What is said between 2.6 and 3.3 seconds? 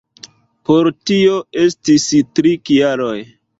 kialoj.